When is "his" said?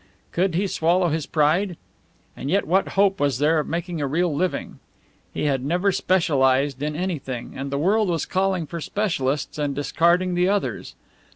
1.09-1.27